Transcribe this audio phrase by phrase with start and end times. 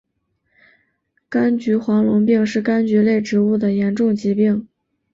[1.29, 4.67] 柑橘黄龙病是柑橘类植物的严重疾病。